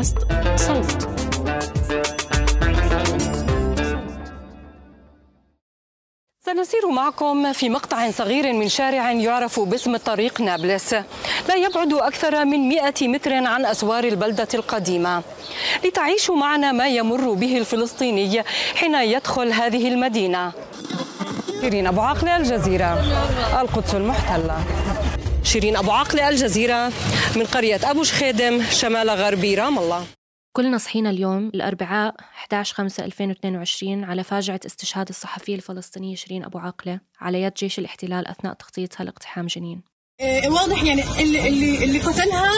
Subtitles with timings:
[0.00, 0.16] بودكاست
[0.56, 1.08] صوت.
[6.46, 10.94] سنسير معكم في مقطع صغير من شارع يعرف باسم طريق نابلس.
[11.48, 15.22] لا يبعد أكثر من 100 متر عن أسوار البلدة القديمة.
[15.84, 20.52] لتعيشوا معنا ما يمر به الفلسطيني حين يدخل هذه المدينة.
[21.60, 22.92] شيرين أبو عقلة الجزيرة.
[23.60, 24.56] القدس المحتلة.
[25.52, 26.92] شيرين أبو عقلة الجزيرة
[27.36, 30.06] من قرية أبو شخيدم شمال غربي رام الله.
[30.52, 37.00] كلنا صحينا اليوم الأربعاء 11 5 2022 على فاجعة استشهاد الصحفية الفلسطينية شيرين أبو عاقلة
[37.20, 39.82] على يد جيش الاحتلال أثناء تغطيتها لاقتحام جنين.
[40.20, 42.52] إيه، واضح يعني اللي اللي اللي قتلها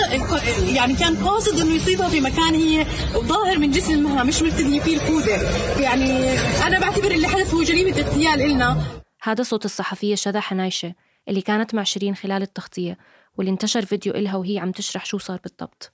[0.74, 5.41] يعني كان قاصد إنه يصيبها في مكان هي ظاهر من جسمها مش مرتديه فيه الخوذه
[5.80, 8.83] يعني أنا بعتبر اللي حدث هو جريمة اغتيال إلنا.
[9.22, 10.95] هذا صوت الصحفية شذا حنايشة.
[11.29, 12.99] اللي كانت مع شيرين خلال التغطية
[13.37, 15.93] واللي انتشر فيديو إلها وهي عم تشرح شو صار بالضبط.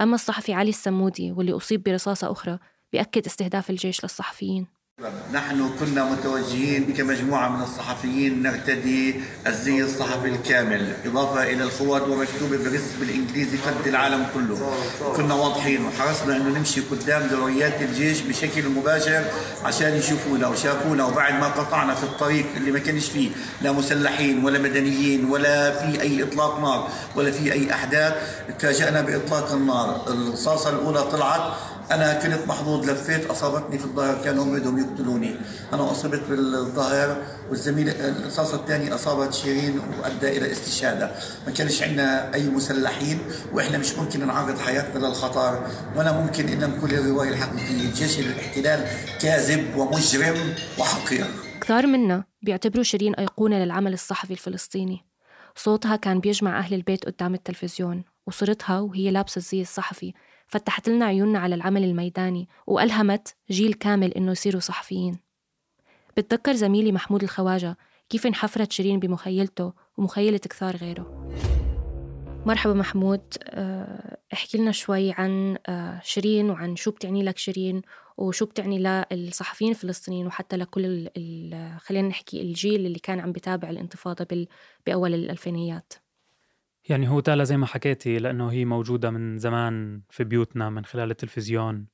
[0.00, 2.58] أما الصحفي علي السمودي واللي أصيب برصاصة أخرى
[2.92, 4.66] بيأكد استهداف الجيش للصحفيين.
[5.32, 13.00] نحن كنا متوجهين كمجموعة من الصحفيين نرتدي الزي الصحفي الكامل إضافة إلى الخوات ومكتوبة برسم
[13.00, 14.72] بالإنجليزي قد العالم كله.
[15.16, 19.24] كنا واضحين وحرصنا أنه نمشي قدام دوريات الجيش بشكل مباشر
[19.64, 23.30] عشان يشوفونا وشافونا وبعد ما قطعنا في الطريق اللي ما كانش فيه
[23.62, 28.14] لا مسلحين ولا مدنيين ولا في أي إطلاق نار ولا في أي أحداث
[28.58, 30.02] تفاجأنا بإطلاق النار.
[30.06, 31.52] الرصاصة الأولى طلعت
[31.90, 35.34] أنا كنت محظوظ لفيت أصابتني في الظهر كانوا هم بدهم يقتلوني.
[35.72, 42.48] أنا أصبت بالظهر والزميل الرصاصه الثانية أصابت شيرين وأدى إلى استشهادها ما كانش عندنا أي
[42.48, 43.18] مسلحين
[43.52, 45.66] وإحنا مش ممكن نعرض حياتنا للخطر
[45.96, 47.92] ولا ممكن إن نقول الرواية الحقيقية.
[47.94, 48.86] جيش الاحتلال
[49.20, 51.26] كاذب ومجرم وحقير.
[51.60, 55.04] كثار منا بيعتبروا شيرين أيقونة للعمل الصحفي الفلسطيني.
[55.56, 60.14] صوتها كان بيجمع أهل البيت قدام التلفزيون وصورتها وهي لابسة الزي الصحفي.
[60.48, 65.18] فتحت لنا عيوننا على العمل الميداني وألهمت جيل كامل إنه يصيروا صحفيين.
[66.16, 67.76] بتذكر زميلي محمود الخواجة
[68.08, 71.34] كيف انحفرت شيرين بمخيلته ومخيلة كثار غيره.
[72.46, 73.22] مرحبا محمود.
[73.42, 77.82] آه، احكي لنا شوي عن آه، شيرين وعن شو بتعني لك شيرين
[78.16, 81.10] وشو بتعني للصحفيين الفلسطينيين وحتى لكل
[81.78, 84.46] خلينا نحكي الجيل اللي كان عم بتابع الانتفاضة
[84.86, 85.92] بأول الألفينيات.
[86.88, 91.10] يعني هو تالا زي ما حكيتي لأنه هي موجودة من زمان في بيوتنا من خلال
[91.10, 91.86] التلفزيون.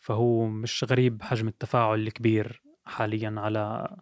[0.00, 3.96] فهو مش غريب حجم التفاعل الكبير حاليا على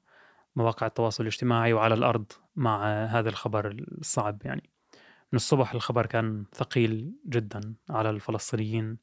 [0.57, 4.71] مواقع التواصل الاجتماعي وعلى الأرض مع هذا الخبر الصعب يعني.
[5.33, 8.99] من الصبح الخبر كان ثقيل جدا على الفلسطينيين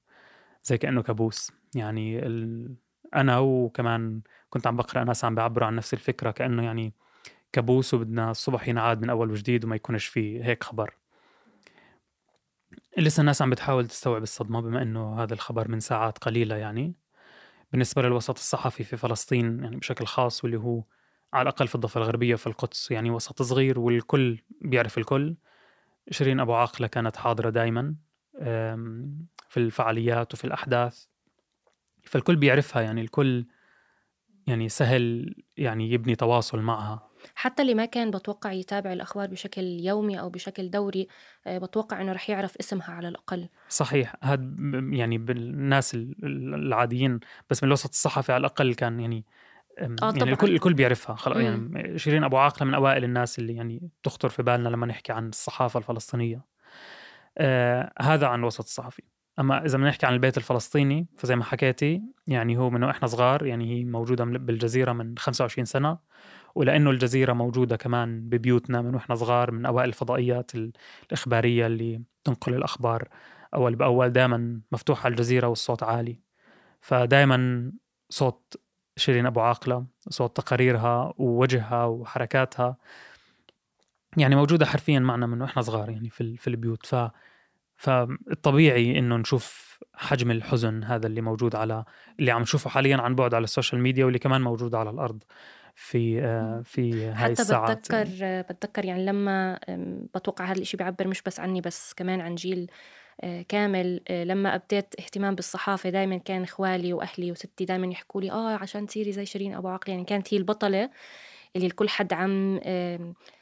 [0.64, 1.52] زي كأنه كابوس.
[1.76, 2.76] يعني ال...
[3.16, 6.94] أنا وكمان كنت عم بقرأ ناس عم بيعبروا عن نفس الفكرة كأنه يعني
[7.54, 10.94] كابوس وبدنا الصبح ينعاد من أول وجديد وما يكونش في هيك خبر.
[12.98, 16.96] لسه الناس عم بتحاول تستوعب الصدمة بما إنه هذا الخبر من ساعات قليلة يعني.
[17.72, 20.84] بالنسبة للوسط الصحفي في فلسطين يعني بشكل خاص واللي هو
[21.34, 25.36] على الأقل في الضفة الغربية في القدس يعني وسط صغير والكل بيعرف الكل.
[26.12, 27.96] شيرين أبو عاقلة كانت حاضرة دائما
[29.50, 31.06] في الفعاليات وفي الأحداث.
[32.04, 33.46] فالكل بيعرفها يعني الكل
[34.48, 37.13] يعني سهل يعني يبني تواصل معها.
[37.36, 41.08] حتى اللي ما كان بتوقع يتابع الأخبار بشكل يومي أو بشكل دوري
[41.48, 43.50] آه، بتوقع إنه رح يعرف اسمها على الأقل.
[43.70, 44.16] صحيح.
[44.22, 44.44] هذا
[44.92, 47.20] يعني بالناس العاديين
[47.50, 49.26] بس من الوسط الصحفي على الأقل كان يعني
[49.80, 51.16] آه يعني الكل الكل بيعرفها.
[51.16, 55.14] خلص يعني شيرين أبو عاقلة من أوائل الناس اللي يعني تخطر في بالنا لما نحكي
[55.14, 56.46] عن الصحافة الفلسطينية.
[57.38, 59.04] آه هذا عن الوسط الصحفي.
[59.40, 63.72] أما إذا بنحكي عن البيت الفلسطيني فزي ما حكيتي يعني هو من وإحنا صغار يعني
[63.72, 65.98] هي موجودة بالجزيرة من 25 سنة.
[66.56, 73.08] ولأنه الجزيرة موجودة كمان ببيوتنا من وإحنا صغار من أوائل الفضائيات الإخبارية اللي تنقل الأخبار
[73.56, 74.10] أول بأول.
[74.10, 76.20] دائما مفتوحه الجزيرة والصوت عالي.
[76.82, 77.72] فدائما
[78.10, 78.56] صوت
[78.98, 82.78] شيرين أبو عاقلة صوت تقاريرها ووجهها وحركاتها
[84.18, 86.86] يعني موجودة حرفيا معنا من وإحنا صغار يعني في في البيوت.
[86.86, 86.96] ف
[87.78, 91.86] فالطبيعي إنه نشوف حجم الحزن هذا اللي موجود على
[92.20, 95.24] اللي عم نشوفه حاليا عن بعد على ال social media واللي كمان موجود على الأرض.
[95.76, 97.78] في آه، في هاي حتى الساعات.
[97.78, 99.60] بتذكر بتذكر يعني لما
[100.16, 102.72] بتوقع هذا الشيء بيعبر مش بس عني بس كمان عن جيل
[103.22, 108.32] آه، كامل آه، لما أبديت اهتمام بالصحافة دائما كان إخوالي وأهلي وستي دائما يحكوا لي
[108.32, 109.92] آه عشان تصيري زي شيرين أبو عقل.
[109.92, 110.90] يعني كانت هي البطلة
[111.56, 112.60] اللي الكل حد عم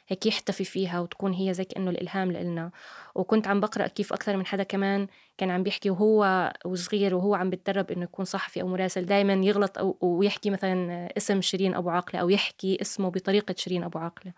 [0.08, 2.70] هيك يحتفي فيها وتكون هي زي كأنه الإلهام لإلنا.
[3.14, 5.06] وكنت عم بقرأ كيف أكثر من حدا كمان
[5.38, 9.78] كان عم بيحكي وهو وصغير وهو عم بتدرب إنه يكون صحفي أو مراسل دائما يغلط
[9.78, 14.32] أو ويحكي مثلا اسم شيرين أبو عاقلة أو يحكي اسمه بطريقة شيرين أبو عاقلة.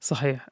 [0.00, 0.48] صحيح.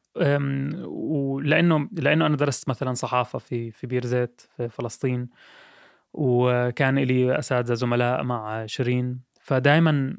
[0.87, 5.29] ولأنه لأنه أنا درست مثلا صحافة في في بير زيت في فلسطين
[6.13, 9.21] وكان لي أساتذة زملاء مع شيرين.
[9.41, 10.19] فدائما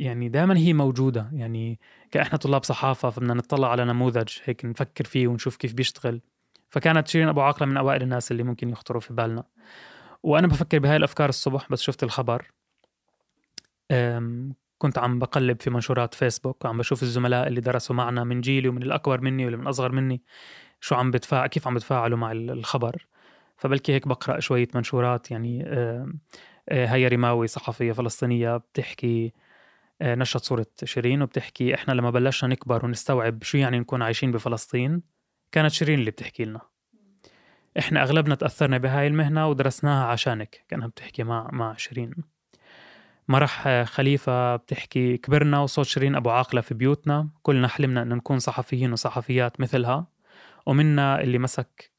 [0.00, 1.30] يعني دائما هي موجودة.
[1.32, 1.80] يعني
[2.10, 6.20] كإحنا طلاب صحافة فبدنا نطلع على نموذج هيك نفكر فيه ونشوف كيف بيشتغل.
[6.70, 9.44] فكانت شيرين أبو عاقلة من أوائل الناس اللي ممكن يخطروا في بالنا.
[10.22, 12.50] وأنا بفكر بهاي الأفكار الصبح بس شفت الخبر.
[14.78, 18.82] كنت عم بقلب في منشورات فيسبوك وعم بشوف الزملاء اللي درسوا معنا من جيلي ومن
[18.82, 20.22] الأكبر مني واللي من أصغر مني
[20.80, 23.06] شو عم بتفاعل كيف عم بتفاعلوا مع الخبر.
[23.56, 25.64] فبلكي هيك بقرأ شوية منشورات يعني
[26.70, 29.32] هيا رماوي صحفية فلسطينية بتحكي
[30.02, 35.02] نشرت صورة شيرين وبتحكي إحنا لما بلشنا نكبر ونستوعب شو يعني نكون عايشين بفلسطين
[35.52, 36.60] كانت شيرين اللي بتحكي لنا.
[37.78, 42.14] إحنا أغلبنا تأثرنا بهاي المهنة ودرسناها عشانك كأنها بتحكي مع مع شيرين.
[43.28, 48.92] مرح خليفة بتحكي كبرنا وصوت شيرين أبو عاقلة في بيوتنا كلنا حلمنا أن نكون صحفيين
[48.92, 50.06] وصحفيات مثلها.
[50.66, 51.90] ومنا اللي مسك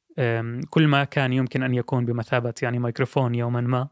[0.70, 3.88] كل ما كان يمكن أن يكون بمثابة يعني ميكروفون يوما ما.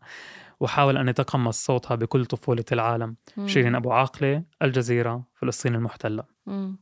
[0.60, 3.16] وحاول أن يتقمص صوتها بكل طفولة العالم.
[3.38, 3.48] مم.
[3.48, 6.24] شيرين أبو عاقلة الجزيرة فلسطين المحتلة.
[6.46, 6.78] مم.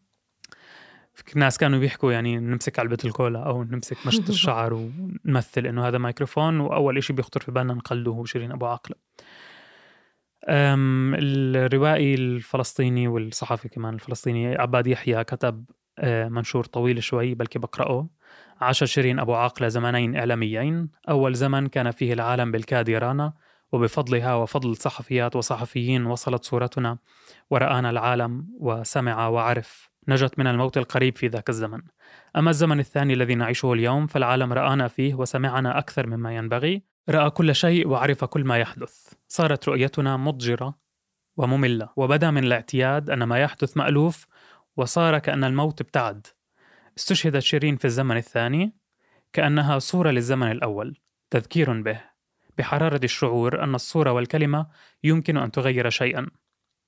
[1.14, 5.98] في ناس كانوا بيحكوا يعني نمسك علبة الكولا أو نمسك مشط الشعر ونمثل إنه هذا
[5.98, 8.96] ميكروفون وأول إشي بيخطر في بالنا نقلده هو شيرين أبو عاقلة.
[10.50, 15.66] الروائي الفلسطيني والصحفي كمان الفلسطيني عباد يحيى كتب
[16.00, 18.10] آه، منشور طويل شوي بلكي بقرأه.
[18.62, 20.90] عاش شيرين أبو عاقلة زمنين إعلاميين.
[21.10, 23.34] أول زمن كان فيه العالم بالكاد يرانا
[23.72, 26.98] وبفضلها وفضل صحفيات وصحفيين وصلت صورتنا
[27.50, 31.82] ورآنا العالم وسمع وعرف نجت من الموت القريب في ذاك الزمن.
[32.36, 36.84] أما الزمن الثاني الذي نعيشه اليوم فالعالم رآنا فيه وسمعنا أكثر مما ينبغي.
[37.10, 39.14] رأى كل شيء وعرف كل ما يحدث.
[39.28, 40.76] صارت رؤيتنا مضجرة
[41.38, 44.28] ومملة وبدا من الاعتياد أن ما يحدث مألوف
[44.78, 46.28] وصار كأن الموت ابتعد.
[46.98, 48.74] استشهدت شيرين في الزمن الثاني
[49.34, 50.98] كأنها صورة للزمن الأول
[51.30, 52.17] تذكير به.
[52.58, 54.68] بحرارة الشعور أن الصورة والكلمة
[55.04, 56.28] يمكن أن تغير شيئا.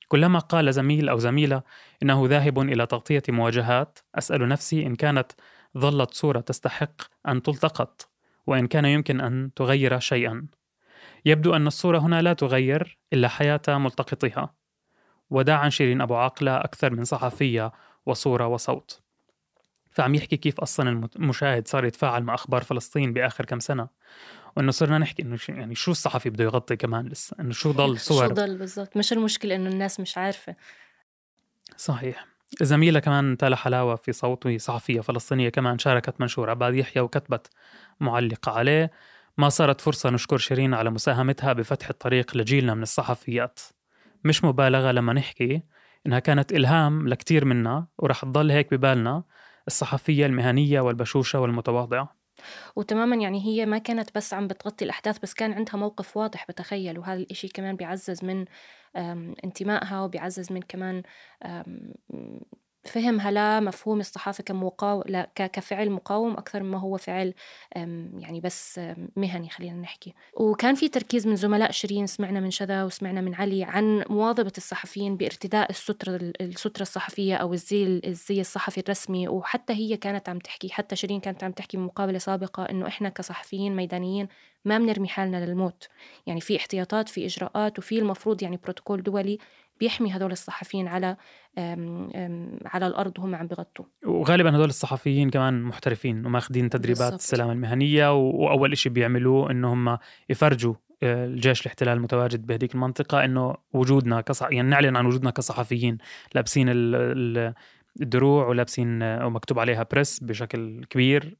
[0.08, 1.62] كلما قال زميل أو زميلة
[2.04, 5.32] إنه ذاهب إلى تغطية مواجهات أسأل نفسي إن كانت
[5.78, 8.10] ظلت صورة تستحق أن تلتقط
[8.48, 10.48] وإن كان يمكن أن تغير شيئا.
[11.26, 14.54] يبدو أن الصورة هنا لا تغير إلا حياة ملتقطها.
[15.30, 17.72] وداعا شيرين أبو عاقلة أكثر من صحفية
[18.06, 19.02] وصورة وصوت.
[19.92, 23.88] فعم يحكي كيف أصلا المشاهد صار يتفاعل مع أخبار فلسطين بآخر كم سنة.
[24.58, 28.28] وإنه صرنا نحكي إنه يعني شو الصحفي بده يغطي كمان لسه؟ إنه شو ضل صور
[28.28, 30.56] شو ضل بالضبط؟ مش المشكلة إنه الناس مش عارفة.
[31.78, 32.28] صحيح.
[32.62, 37.48] زميلة كمان تالا حلاوة في صوت وهي صحفية فلسطينية كمان شاركت منشور عباد يحيى وكتبت
[38.00, 38.92] معلقة عليه
[39.38, 43.60] ما صارت فرصة نشكر شيرين على مساهمتها بفتح الطريق لجيلنا من الصحفيات.
[44.24, 45.62] مش مبالغة لما نحكي
[46.08, 49.24] إنها كانت إلهام لكتير منا ورح تضل هيك ببالنا
[49.68, 52.19] الصحفية المهنية والبشوشة والمتواضعة.
[52.76, 57.00] وتماما يعني هي ما كانت بس عم بتغطي الأحداث بس كان عندها موقف واضح بتخيل.
[57.00, 58.46] وهذا الإشي كمان بيعزز من
[59.44, 61.04] انتمائها وبيعزز من كمان
[62.84, 65.04] فهمها لمفهوم الصحافة كمقاو...
[65.36, 67.34] كفعل مقاوم أكثر مما هو فعل
[68.18, 68.80] يعني بس
[69.16, 70.14] مهني خلينا نحكي.
[70.34, 75.18] وكان في تركيز من زملاء شيرين سمعنا من شذا وسمعنا من علي عن مواظبة الصحفيين
[75.18, 79.28] بارتداء السترة السترة الصحفية أو الزي الزي الصحفي الرسمي.
[79.28, 83.76] وحتى هي كانت عم تحكي حتى شيرين كانت عم تحكي بمقابلة سابقة إنه إحنا كصحفيين
[83.76, 84.28] ميدانيين
[84.66, 85.88] ما بنرمي حالنا للموت.
[86.28, 89.38] يعني في احتياطات في إجراءات وفي المفروض يعني بروتوكول دولي
[89.80, 91.18] بيحمي هدول الصحفيين على
[92.66, 97.20] على الأرض وهم عم بغطوا وغالبا هدول الصحفيين كمان محترفين وماخذين تدريبات بالزبط.
[97.20, 99.98] السلامه المهنيه وأول شيء بيعملوه إنه هم
[100.30, 105.98] يفرجوا آه، الجيش الاحتلال المتواجد بهذيك المنطقة إنه وجودنا كصح يعني نعلن عن وجودنا كصحفيين
[106.36, 107.54] لابسين ال ال
[108.02, 111.38] الدروع ولابسين ومكتوب عليها بريس بشكل كبير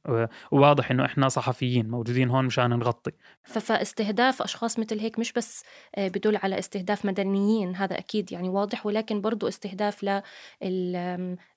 [0.52, 3.12] وواضح إنه إحنا صحفيين موجودين هون مشان نغطي.
[3.42, 5.64] فاستهداف أشخاص مثل هيك مش بس
[5.94, 10.22] آه، بدل على استهداف مدنيين هذا أكيد يعني واضح ولكن برضو استهداف ل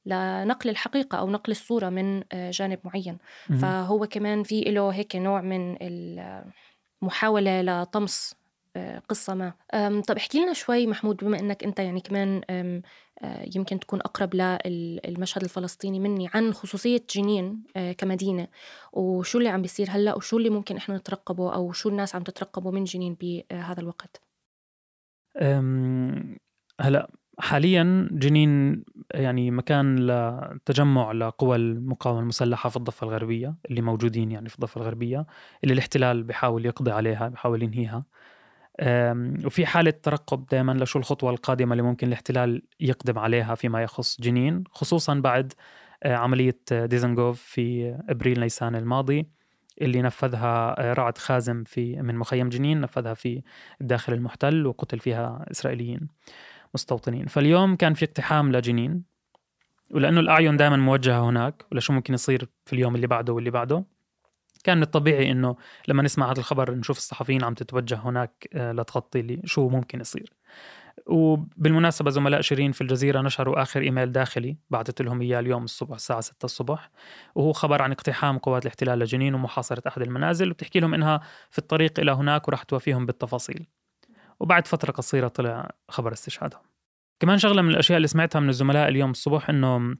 [0.06, 3.18] لنقل الحقيقة أو نقل الصورة من آه، جانب معين.
[3.62, 5.78] فهو كمان في له هيك نوع من
[7.02, 8.43] المحاوله لطمس آه،
[9.10, 9.54] قصة ما.
[10.08, 12.42] طب احكي لنا شوي محمود بما إنك أنت يعني كمان
[13.24, 18.48] آه، يمكن تكون أقرب للمشهد الفلسطيني مني عن خصوصية جنين آه، كمدينة.
[18.94, 22.72] وشو اللي عم بيصير هلأ؟ وشو اللي ممكن إحنا نترقبه؟ أو شو الناس عم تترقبه
[22.72, 24.22] من جنين بهذا الوقت؟
[26.82, 34.50] هلأ حاليا جنين يعني مكان لتجمع لقوى المقاومة المسلحة في الضفة الغربية اللي موجودين يعني
[34.50, 35.26] في الضفة الغربية
[35.64, 38.06] اللي الاحتلال بحاول يقضي عليها بحاول ينهيها.
[39.46, 44.64] وفي حالة ترقب دائما لشو الخطوة القادمة اللي ممكن الاحتلال يقدم عليها فيما يخص جنين
[44.72, 45.54] خصوصا بعد
[46.06, 49.28] عملية ديزنغوف في أبريل نيسان الماضي
[49.82, 53.42] اللي نفذها رعد خازم في من مخيم جنين نفذها في
[53.82, 56.08] الداخل المحتل وقتل فيها إسرائيليين
[56.74, 57.26] مستوطنين.
[57.26, 59.04] فاليوم كان في اقتحام لجنين
[59.92, 63.84] ولأنه الأعين دائما موجهة هناك ولشو ممكن يصير في اليوم اللي بعده واللي بعده.
[64.64, 65.56] كان من الطبيعي إنه
[65.88, 70.34] لما نسمع هذا الخبر نشوف الصحفيين عم تتوجه هناك آه، لتغطي شو ممكن يصير.
[71.06, 76.22] وبالمناسبة زملاء شيرين في الجزيرة نشروا آخر إيميل داخلي بعثت لهم إياه اليوم الصبح الساعة
[76.22, 76.92] 6 الصبح.
[77.36, 82.00] وهو خبر عن اقتحام قوات الاحتلال لجنين ومحاصرة أحد المنازل وبتحكي لهم إنها في الطريق
[82.00, 83.68] إلى هناك وراح توافيهم بالتفاصيل.
[84.40, 86.62] وبعد فترة قصيرة طلع خبر استشهادهم.
[87.20, 89.96] كمان شغلة من الأشياء اللي سمعتها من الزملاء اليوم الصبح إنه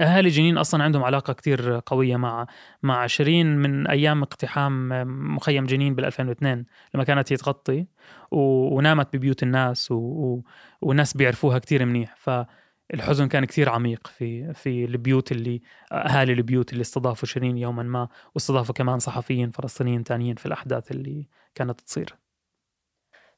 [0.00, 2.46] أهالي جنين أصلا عندهم علاقة كتير قوية مع
[2.82, 4.88] مع شيرين من أيام اقتحام
[5.36, 6.64] مخيم جنين بال 2002
[6.94, 7.86] لما كانت هي تغطي
[8.30, 10.40] ونامت ببيوت الناس و...
[10.80, 12.14] والناس بيعرفوها كتير منيح.
[12.16, 15.62] فالحزن كان كتير عميق في في البيوت اللي
[15.92, 21.28] أهالي البيوت اللي استضافوا شيرين يوما ما واستضافوا كمان صحفيين فلسطينيين تانيين في الأحداث اللي
[21.54, 22.16] كانت تصير.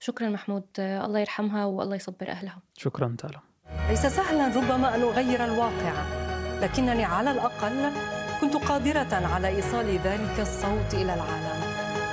[0.01, 0.65] شكرا محمود.
[0.79, 2.59] الله يرحمها والله يصبر أهلها.
[2.77, 3.41] شكرا تالا.
[3.89, 6.24] ليس سهلا ربما أن أغير الواقع.
[6.63, 7.91] لكنني على الأقل
[8.41, 11.65] كنت قادرة على إيصال ذلك الصوت إلى العالم.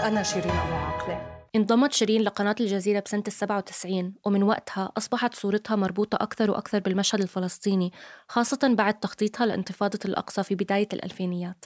[0.03, 5.75] أنا شيرين أبو عاقلة انضمت شيرين لقناة الجزيرة بسنة السبعة وتسعين ومن وقتها أصبحت صورتها
[5.75, 7.91] مربوطة أكثر وأكثر بالمشهد الفلسطيني
[8.27, 11.65] خاصة بعد تخطيطها لانتفاضة الأقصى في بداية الألفينيات.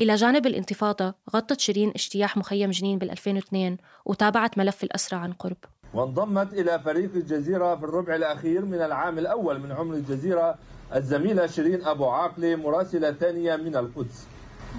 [0.00, 5.56] إلى جانب الانتفاضة غطت شيرين اجتياح مخيم جنين بال 2002 وتابعت ملف الأسرى عن قرب.
[5.94, 10.58] وانضمت إلى فريق الجزيرة في الربع الأخير من العام الأول من عمر الجزيرة
[10.94, 14.26] الزميلة شيرين أبو عاقلة مراسلة ثانية من القدس.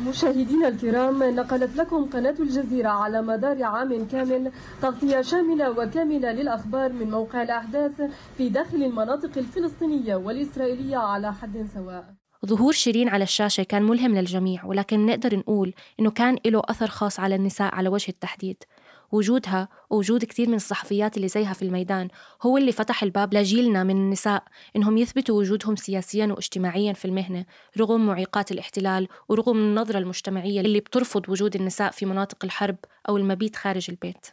[0.07, 4.51] مشاهدينا الكرام نقلت لكم قناة الجزيرة على مدار عام كامل
[4.81, 8.01] تغطية شاملة وكاملة للأخبار من موقع الأحداث
[8.37, 12.13] في داخل المناطق الفلسطينية والإسرائيلية على حد سواء.
[12.45, 17.19] ظهور شيرين على الشاشة كان ملهم للجميع ولكن نقدر نقول إنه كان له أثر خاص
[17.19, 18.63] على النساء على وجه التحديد.
[19.11, 22.07] وجودها ووجود كثير من الصحفيات اللي زيها في الميدان
[22.41, 24.43] هو اللي فتح الباب لجيلنا من النساء
[24.75, 27.45] إنهم يثبتوا وجودهم سياسيا واجتماعيا في المهنة
[27.79, 32.77] رغم معيقات الاحتلال ورغم النظرة المجتمعية اللي بترفض وجود النساء في مناطق الحرب
[33.09, 34.27] أو المبيت خارج البيت.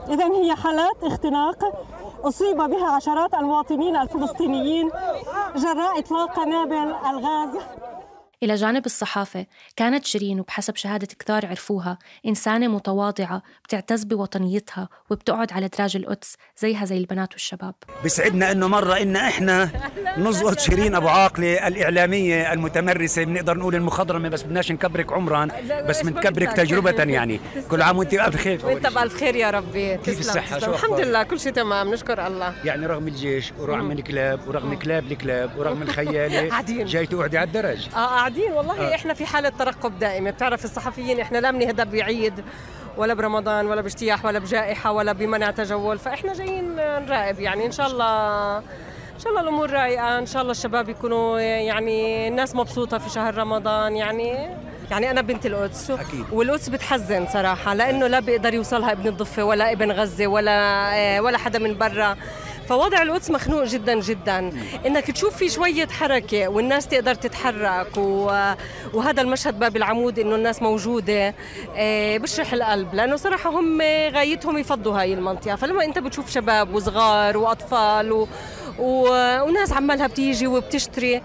[0.09, 1.73] إذا هي حالات اختناق.
[2.23, 4.91] أصيب بها عشرات المواطنين الفلسطينيين
[5.55, 7.49] جراء إطلاق قنابل الغاز.
[8.43, 9.45] إلى جانب الصحافة.
[9.75, 11.97] كانت شيرين وبحسب شهادة كثار عرفوها
[12.27, 17.75] إنسانة متواضعة بتعتز بوطنيتها وبتقعد على دراج القدس زيها زي البنات والشباب.
[18.05, 19.69] بسعدنا إنه مرة إن إحنا
[20.17, 25.47] نزقط شيرين أبو عاقلة الإعلامية المتمرسة بنقدر نقول المخضرمة بس بدناش نكبرك عمرا
[25.87, 27.39] بس بنكبرك تجربة يعني.
[27.71, 29.97] كل عام وأنت بألف خير وأنت بألف خير يا ربي.
[29.97, 31.93] كيف الصحة؟ شو الحمد لله كل شيء تمام.
[31.93, 32.53] نشكر الله.
[32.65, 37.87] يعني رغم الجيش ورغم الكلاب ورغم كلاب الكلاب ورغم الخيالة جاي تقعدي على الدرج.
[37.95, 38.91] آه قاعدين والله.
[38.91, 38.95] آه.
[38.95, 40.31] إحنا في حالة ترقب دائمة.
[40.31, 42.43] بتعرف الصحفيين إحنا لا بنهدى بعيد
[42.97, 45.99] ولا برمضان ولا باجتياح ولا بجائحة ولا بمنع تجول.
[45.99, 47.65] فإحنا جايين نراقب يعني.
[47.65, 48.57] إن شاء الله
[49.15, 50.19] إن شاء الله الأمور رايقة.
[50.19, 53.95] إن شاء الله الشباب يكونوا يعني الناس مبسوطة في شهر رمضان.
[53.95, 54.49] يعني
[54.91, 55.91] يعني أنا بنت القدس.
[55.91, 56.25] أكيد.
[56.31, 61.59] والقدس بتحزن صراحة لأنه لا بيقدر يوصلها ابن الضفة ولا ابن غزة ولا ولا حدا
[61.59, 62.17] من برا.
[62.69, 64.51] فوضع القدس مخنوق جدا جدا.
[64.85, 67.97] إنك تشوف في شوية حركة والناس تقدر تتحرك
[68.93, 71.35] وهذا المشهد باب العمود إنه الناس موجودة
[71.75, 72.93] آه، بشرح القلب.
[72.93, 73.81] لأنه صراحة هم
[74.13, 75.55] غايتهم يفضوا هاي المنطقة.
[75.55, 78.27] فلما أنت بتشوف شباب وصغار وأطفال و
[78.79, 81.21] وناس عمالها بتيجي وبتشتري.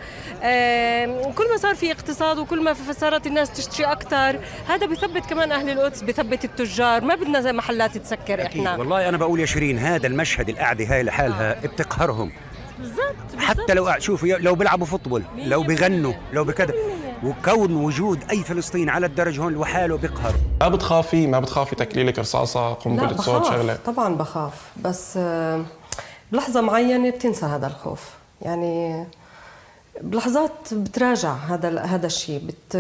[1.35, 5.71] كل ما صار في اقتصاد وكل ما صارت الناس تشتري أكثر هذا بثبت كمان أهل
[5.71, 7.05] القدس بثبت التجار.
[7.05, 8.76] ما بدنا زي محلات تسكر إحنا.
[8.76, 11.67] والله أنا بقول يا شيرين هذا المشهد القعدة هاي لحالها آه.
[11.67, 12.33] بتقهرهم
[12.78, 13.38] بالضبط.
[13.38, 16.75] حتى لو شوفوا لو بيلعبوا فوتبول لو بغنوا لو بكذا.
[17.25, 20.35] وكون وجود أي فلسطيني على الدرج هون لحاله بيقهر.
[20.61, 24.52] ما بتخافي؟ ما بتخافي تكليلك رصاصة قنبلة صوت شغلة؟ طبعا بخاف.
[24.76, 25.64] بس آه
[26.32, 28.11] بلحظة معينة بتنسى هذا الخوف.
[28.42, 29.04] يعني
[30.00, 32.76] بلحظات بتراجع هذا هذا الشيء بت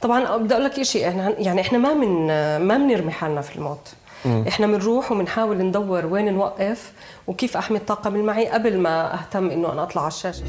[0.00, 2.26] طبعا بدي أقول لك شيء إحنا يعني إحنا ما من
[2.66, 3.88] ما بنرمي حالنا في الموت.
[4.24, 4.44] م.
[4.48, 6.92] إحنا بنروح وبنحاول ندور وين نوقف
[7.26, 10.44] وكيف أحمي الطاقم اللي معي قبل ما أهتم إنه أنا أطلع على الشاشة.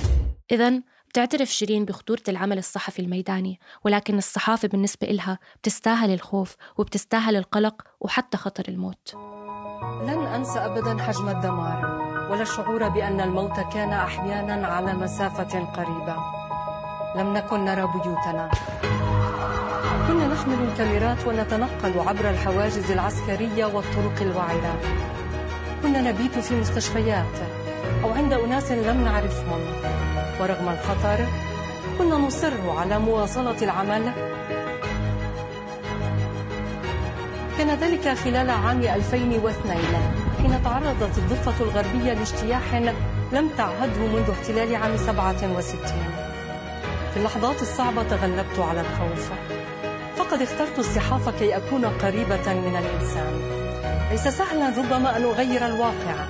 [0.52, 7.82] اذا بتعترف شيرين بخطورة العمل الصحفي الميداني ولكن الصحافة بالنسبة إلها بتستاهل الخوف وبتستاهل القلق
[8.00, 9.16] وحتى خطر الموت.
[10.04, 12.00] لن أنسى أبدا حجم الدمار
[12.32, 16.16] ولا الشعور بأن الموت كان أحيانا على مسافة قريبة.
[17.16, 18.50] لم نكن نرى بيوتنا.
[20.08, 24.76] كنا نحمل الكاميرات ونتنقل عبر الحواجز العسكرية والطرق الوعرة
[25.84, 27.36] كنا نبيت في مستشفيات
[28.04, 29.62] أو عند أناس لم نعرفهم.
[30.42, 31.26] ورغم الخطر
[31.98, 34.29] كنا نصر على مواصلة العمل
[37.70, 39.54] كان ذلك خلال عام 2002
[40.42, 42.76] حين تعرضت الضفة الغربية لاجتياح
[43.32, 45.80] لم تعهده منذ احتلال عام 67
[47.14, 49.32] في اللحظات الصعبة تغلبت على الخوف.
[50.18, 53.42] فقد اخترت الصحافة كي أكون قريبة من الإنسان.
[54.12, 56.26] ليس سهلا ربما أن أغير الواقع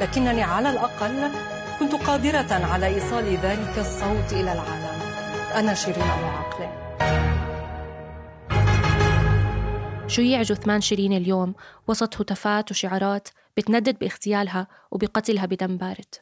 [0.00, 1.30] لكنني على الأقل
[1.80, 5.00] كنت قادرة على إيصال ذلك الصوت إلى العالم.
[5.54, 6.85] أنا شيرين أبو عقلة
[10.16, 11.54] شيع جثمان شيرين اليوم؟
[11.88, 16.14] وسط هتافات وشعارات بتندد باغتيالها وبقتلها بدم بارد.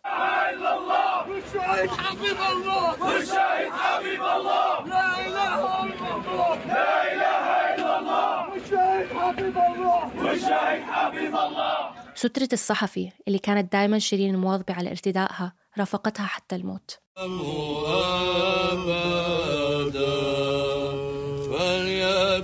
[12.15, 16.99] سترة الصحفي اللي كانت دائما شيرين مواظبة على ارتدائها رافقتها حتى الموت.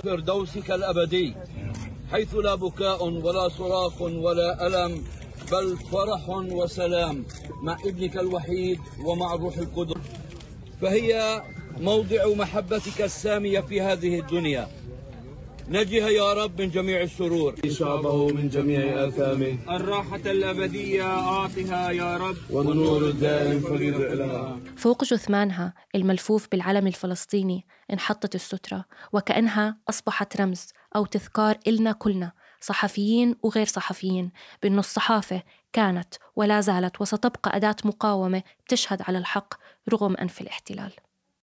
[0.03, 1.35] فردوسك الأبدي
[2.11, 5.03] حيث لا بكاء ولا صراخ ولا ألم
[5.51, 7.25] بل فرح وسلام
[7.63, 10.01] مع ابنك الوحيد ومع الروح القدس.
[10.81, 11.41] فهي
[11.79, 14.67] موضع محبتك السامية في هذه الدنيا.
[15.69, 17.55] نجها يا رب من جميع السرور.
[17.69, 19.75] شعبه من جميع آثامه.
[19.75, 22.35] الراحة الأبدية أعطها يا رب.
[22.49, 31.05] والنور الدائم فريد لها فوق جثمانها الملفوف بالعلم الفلسطيني انحطت السترة وكأنها أصبحت رمز أو
[31.05, 34.31] تذكار إلنا كلنا صحفيين وغير صحفيين.
[34.63, 39.53] بأن الصحافة كانت ولا زالت وستبقى أداة مقاومة بتشهد على الحق
[39.93, 40.91] رغم أنف الاحتلال.